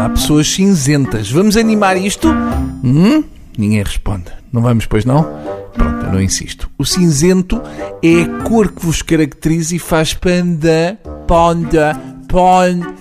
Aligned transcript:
Olá, 0.00 0.08
pessoas 0.08 0.50
cinzentas. 0.50 1.30
Vamos 1.30 1.58
animar 1.58 1.94
isto? 1.94 2.26
Hum? 2.82 3.22
Ninguém 3.58 3.82
responde. 3.82 4.32
Não 4.50 4.62
vamos, 4.62 4.86
pois 4.86 5.04
não? 5.04 5.24
Pronto, 5.74 6.06
eu 6.06 6.12
não 6.12 6.22
insisto. 6.22 6.70
O 6.78 6.86
cinzento 6.86 7.60
é 8.02 8.22
a 8.22 8.42
cor 8.44 8.72
que 8.72 8.86
vos 8.86 9.02
caracteriza 9.02 9.76
e 9.76 9.78
faz 9.78 10.14
panda, 10.14 10.98
panda, 11.26 12.00
panda 12.26 12.99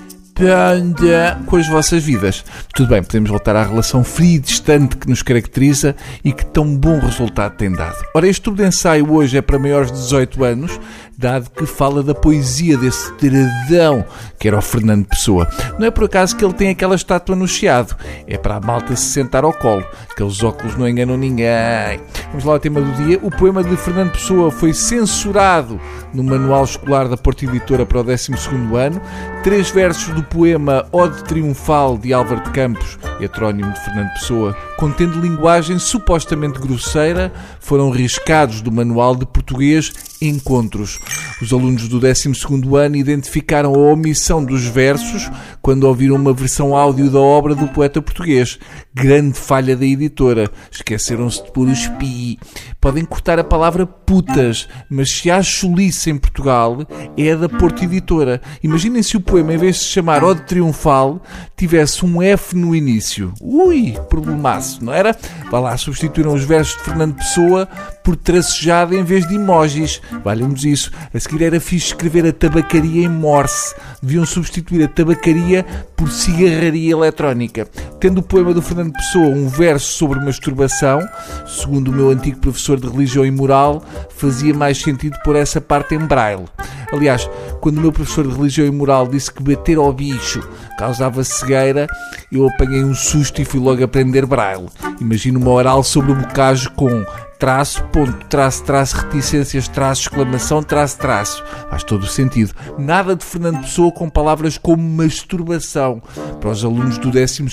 com 1.46 1.58
as 1.58 1.68
vossas 1.68 2.02
vidas. 2.02 2.46
Tudo 2.74 2.90
bem, 2.90 3.04
podemos 3.04 3.30
voltar 3.30 3.56
à 3.58 3.64
relação 3.64 4.04
fria 4.04 4.38
e 4.38 4.40
distante 4.40 4.96
que 4.96 5.10
nos 5.10 5.22
caracteriza 5.22 5.96
e 6.24 6.32
que 6.32 6.46
tão 6.46 6.78
bom 6.78 6.98
resultado 6.98 7.58
tem 7.58 7.72
dado. 7.72 7.98
Ora, 8.16 8.28
este 8.28 8.44
tubo 8.44 8.58
de 8.58 8.66
ensaio 8.66 9.12
hoje 9.12 9.38
é 9.38 9.42
para 9.42 9.60
maiores 9.60 9.92
de 9.92 9.98
18 9.98 10.44
anos, 10.44 10.80
dado 11.18 11.50
que 11.50 11.66
fala 11.66 12.02
da 12.02 12.16
poesia 12.16 12.78
desse 12.78 13.12
tradão 13.16 14.06
que 14.40 14.48
era 14.48 14.58
o 14.58 14.62
Fernando 14.62 15.06
Pessoa. 15.06 15.50
Não 15.78 15.86
é 15.86 15.92
por 15.92 16.06
acaso 16.06 16.36
que 16.38 16.46
ele 16.46 16.54
tem 16.54 16.70
aquela 16.70 16.96
estátua 16.96 17.36
no 17.36 17.48
chiado, 17.48 17.96
é 18.26 18.38
para 18.38 18.56
a 18.56 18.62
malta 18.62 18.96
se 18.96 19.08
sentar 19.12 19.44
ao 19.44 19.52
colo. 19.52 19.86
Aqueles 20.10 20.42
óculos 20.42 20.78
não 20.78 20.88
enganam 20.88 21.18
ninguém. 21.18 22.00
Vamos 22.30 22.46
lá 22.46 22.54
ao 22.54 22.60
tema 22.60 22.80
do 22.80 22.92
dia. 23.04 23.20
O 23.24 23.32
poema 23.32 23.64
de 23.64 23.76
Fernando 23.76 24.12
Pessoa 24.12 24.52
foi 24.52 24.72
censurado 24.72 25.82
no 26.14 26.24
Manual 26.24 26.64
Escolar 26.64 27.08
da 27.08 27.18
Porta 27.18 27.46
Editora 27.46 27.88
para 27.88 28.02
o 28.02 28.04
12 28.04 28.32
ano. 28.76 29.02
Três 29.44 29.72
versos 29.72 30.14
do 30.14 30.22
poema 30.24 30.86
Ode 30.92 31.24
Triunfal 31.24 31.98
de 31.98 32.14
Álvaro 32.14 32.44
de 32.44 32.52
Campos, 32.52 33.00
heterónimo 33.20 33.72
de 33.74 33.80
Fernando 33.84 34.14
Pessoa, 34.14 34.56
contendo 34.78 35.20
linguagem 35.20 35.80
supostamente 35.80 36.60
grosseira, 36.60 37.32
foram 37.60 37.90
riscados 37.90 38.62
do 38.62 38.72
Manual 38.72 39.16
de 39.16 39.26
Português 39.26 39.92
Encontros. 40.22 41.00
Os 41.42 41.54
alunos 41.54 41.88
do 41.88 42.00
12 42.00 42.30
ano 42.78 42.96
identificaram 42.98 43.74
a 43.74 43.78
omissão 43.78 44.44
dos 44.44 44.66
versos 44.66 45.30
quando 45.62 45.86
ouviram 45.86 46.16
uma 46.16 46.34
versão 46.34 46.76
áudio 46.76 47.10
da 47.10 47.20
obra 47.20 47.56
do 47.56 47.68
poeta 47.70 48.02
português. 48.02 48.60
Grande 48.94 49.40
falha 49.40 49.78
da 49.78 49.86
editora. 49.86 50.52
Esqueceram-se 50.70 51.44
de 51.46 51.52
pôr 51.52 51.70
os 51.70 51.88
pi. 51.88 52.38
Podem 52.82 53.06
cortar 53.06 53.40
a 53.40 53.44
palavra 53.44 53.86
putas, 53.86 54.68
mas 54.90 55.10
se 55.12 55.32
há 55.32 55.42
chulice 55.42 56.10
em 56.10 56.18
Portugal, 56.18 56.86
é 57.18 57.32
a 57.32 57.36
da 57.36 57.48
Porto 57.48 57.84
Editora. 57.84 58.42
Imaginem 58.62 59.02
se 59.02 59.16
o 59.16 59.22
poema, 59.22 59.54
em 59.54 59.58
vez 59.58 59.78
de 59.78 59.82
se 59.84 59.88
chamar 59.90 60.24
Ode 60.24 60.42
Triunfal, 60.42 61.22
tivesse 61.60 62.06
um 62.06 62.22
F 62.22 62.56
no 62.56 62.74
início. 62.74 63.34
Ui, 63.42 63.94
problemaço, 64.10 64.84
não 64.84 64.94
era? 64.94 65.14
Vá 65.52 65.60
lá, 65.60 65.76
substituíram 65.76 66.34
os 66.34 66.46
versos 66.46 66.78
de 66.78 66.84
Fernando 66.84 67.16
Pessoa 67.16 67.68
por 68.02 68.16
tracejada 68.16 68.96
em 68.96 69.04
vez 69.04 69.28
de 69.28 69.36
emojis. 69.36 70.02
Valemos 70.24 70.64
isso. 70.64 70.90
A 71.14 71.20
seguir 71.20 71.44
era 71.44 71.60
fixe 71.60 71.88
escrever 71.88 72.26
a 72.26 72.32
tabacaria 72.32 73.04
em 73.04 73.10
Morse. 73.10 73.76
Deviam 74.02 74.26
substituir 74.26 74.86
a 74.86 74.88
tabacaria 74.88 75.66
por 75.98 76.10
cigarraria 76.10 76.94
eletrónica. 76.94 77.68
Tendo 78.00 78.20
o 78.20 78.24
poema 78.24 78.54
do 78.54 78.62
Fernando 78.62 78.94
Pessoa 78.94 79.28
um 79.28 79.50
verso 79.50 79.92
sobre 79.92 80.20
masturbação, 80.22 81.02
segundo 81.46 81.90
o 81.90 81.94
meu 81.94 82.10
antigo 82.10 82.40
professor 82.40 82.80
de 82.80 82.88
religião 82.88 83.26
e 83.26 83.32
moral, 83.32 83.84
fazia 84.16 84.54
mais 84.54 84.78
sentido 84.78 85.18
pôr 85.26 85.36
essa 85.36 85.60
parte 85.60 85.94
em 85.94 86.00
braille. 86.00 86.46
Aliás, 86.92 87.30
quando 87.60 87.78
o 87.78 87.82
meu 87.82 87.92
professor 87.92 88.26
de 88.26 88.34
religião 88.34 88.66
e 88.66 88.72
moral 88.72 89.08
disse 89.08 89.32
que 89.32 89.44
bater 89.44 89.78
ao 89.78 89.94
bicho 89.94 90.42
causava 90.80 91.26
cegueira, 91.26 91.88
eu 92.32 92.48
apanhei 92.48 92.82
um 92.86 92.96
susto 92.96 93.42
e 93.42 93.46
fui 93.46 93.60
logo 93.60 93.84
aprender 93.84 94.26
braille. 94.26 94.70
Imagino 95.02 95.38
uma 95.38 95.52
oral 95.52 95.84
sobre 95.84 96.14
o 96.14 96.16
bocage 96.16 96.70
com 96.70 97.04
traço, 97.40 97.82
ponto, 97.86 98.26
traço, 98.28 98.64
traço, 98.66 98.98
reticências, 98.98 99.70
traço, 99.70 100.02
exclamação, 100.02 100.62
traço, 100.62 100.98
traço. 100.98 101.44
Faz 101.70 101.84
todo 101.86 102.04
o 102.04 102.08
sentido. 102.08 102.54
Nada 102.78 103.16
de 103.16 103.24
Fernando 103.24 103.62
Pessoa 103.62 103.92
com 103.94 104.10
palavras 104.10 104.58
como 104.58 104.84
masturbação 104.84 106.04
para 106.42 106.50
os 106.50 106.66
alunos 106.66 106.98
do 106.98 107.10
12 107.10 107.44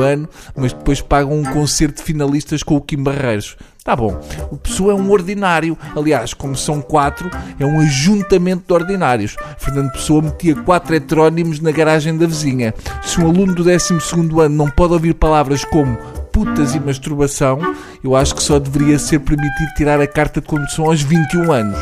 ano, 0.00 0.28
mas 0.56 0.72
depois 0.72 1.00
pagam 1.00 1.40
um 1.40 1.44
concerto 1.44 1.96
de 1.96 2.04
finalistas 2.04 2.62
com 2.62 2.76
o 2.76 2.80
Kim 2.80 3.02
Barreiros. 3.02 3.56
Tá 3.84 3.96
bom. 3.96 4.20
O 4.52 4.56
Pessoa 4.56 4.92
é 4.92 4.94
um 4.94 5.10
ordinário. 5.10 5.76
Aliás, 5.96 6.32
como 6.32 6.56
são 6.56 6.80
quatro, 6.80 7.28
é 7.58 7.66
um 7.66 7.80
ajuntamento 7.80 8.62
de 8.68 8.72
ordinários. 8.72 9.34
Fernando 9.58 9.90
Pessoa 9.90 10.22
metia 10.22 10.54
quatro 10.54 10.94
heterónimos 10.94 11.58
na 11.58 11.72
garagem 11.72 12.16
da 12.16 12.26
vizinha. 12.26 12.72
Se 13.02 13.20
um 13.20 13.28
aluno 13.28 13.56
do 13.56 13.64
12 13.64 13.94
ano 14.14 14.48
não 14.50 14.70
pode 14.70 14.92
ouvir 14.92 15.14
palavras 15.14 15.64
como 15.64 15.98
putas 16.32 16.74
e 16.74 16.80
masturbação, 16.80 17.76
eu 18.02 18.16
acho 18.16 18.34
que 18.34 18.42
só 18.42 18.58
deveria 18.58 18.98
ser 18.98 19.20
permitido 19.20 19.74
tirar 19.76 20.00
a 20.00 20.06
carta 20.06 20.40
de 20.40 20.46
condução 20.46 20.86
aos 20.86 21.02
21 21.02 21.52
anos. 21.52 21.78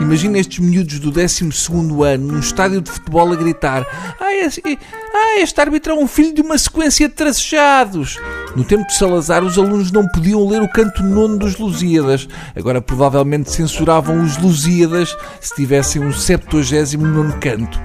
Imagina 0.00 0.38
estes 0.38 0.58
miúdos 0.58 0.98
do 0.98 1.10
12 1.12 1.44
ano 2.04 2.32
num 2.32 2.40
estádio 2.40 2.80
de 2.80 2.90
futebol 2.90 3.32
a 3.32 3.36
gritar: 3.36 3.86
Ah, 4.20 4.34
este, 4.34 4.60
ah, 4.66 5.40
este 5.40 5.60
árbitro 5.60 5.92
é 5.92 5.96
um 5.96 6.08
filho 6.08 6.34
de 6.34 6.42
uma 6.42 6.58
sequência 6.58 7.08
de 7.08 7.14
tracejados. 7.14 8.18
No 8.56 8.64
tempo 8.64 8.86
de 8.86 8.94
Salazar, 8.94 9.44
os 9.44 9.56
alunos 9.56 9.92
não 9.92 10.06
podiam 10.08 10.46
ler 10.46 10.62
o 10.62 10.68
canto 10.68 11.02
nono 11.02 11.38
dos 11.38 11.56
Lusíadas. 11.56 12.28
Agora, 12.56 12.82
provavelmente, 12.82 13.50
censuravam 13.50 14.22
os 14.22 14.36
Lusíadas 14.36 15.16
se 15.40 15.54
tivessem 15.54 16.02
um 16.02 16.12
79 16.12 17.38
canto. 17.38 17.80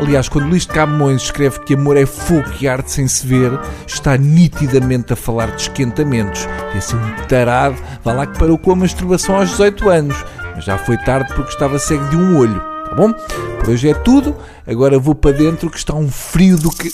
Aliás, 0.00 0.28
quando 0.28 0.48
Luís 0.48 0.62
de 0.62 0.72
Camões 0.72 1.22
escreve 1.22 1.58
que 1.60 1.74
amor 1.74 1.96
é 1.96 2.06
fogo 2.06 2.48
e 2.60 2.68
arte 2.68 2.92
sem 2.92 3.08
se 3.08 3.26
ver, 3.26 3.58
está 3.86 4.16
nitidamente 4.16 5.12
a 5.12 5.16
falar 5.16 5.50
de 5.56 5.62
esquentamentos. 5.62 6.46
E 6.74 6.78
assim 6.78 6.96
um 6.96 7.26
tarado, 7.26 7.76
vá 8.04 8.12
lá 8.12 8.26
que 8.26 8.38
parou 8.38 8.56
com 8.56 8.72
a 8.72 8.76
masturbação 8.76 9.36
aos 9.36 9.50
18 9.50 9.88
anos. 9.88 10.24
Mas 10.54 10.64
já 10.64 10.78
foi 10.78 10.96
tarde 10.98 11.34
porque 11.34 11.52
estava 11.52 11.78
cego 11.78 12.08
de 12.08 12.16
um 12.16 12.38
olho. 12.38 12.60
Tá 12.88 12.94
bom? 12.94 13.12
Por 13.58 13.70
hoje 13.70 13.88
é 13.88 13.94
tudo. 13.94 14.36
Agora 14.66 14.98
vou 14.98 15.14
para 15.14 15.36
dentro 15.36 15.68
que 15.68 15.76
está 15.76 15.94
um 15.94 16.08
frio 16.08 16.56
do 16.56 16.70
que. 16.70 16.90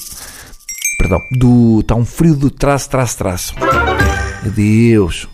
Perdão, 0.99 1.21
do. 1.33 1.81
Está 1.81 1.95
um 1.95 2.05
frio 2.05 2.35
do 2.35 2.51
traço, 2.51 2.89
traço, 2.89 3.19
traço. 3.19 3.55
Adeus. 4.45 5.29